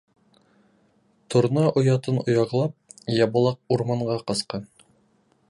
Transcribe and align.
Торна 1.35 1.65
оятын 1.81 2.17
ояглап, 2.27 2.73
ябалаҡ 3.27 3.61
урманға 3.77 4.19
ҡасҡан. 4.27 4.69